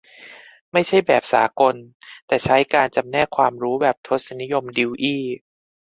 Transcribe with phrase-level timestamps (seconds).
[0.73, 1.75] ไม่ใช่แบบสากล
[2.27, 5.23] แต่ใช้การจำแนกความรู้แบบทศนิยมดิวอี้?